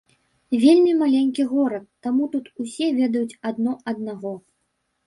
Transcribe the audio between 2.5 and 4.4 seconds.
усе ведаюць адно аднаго.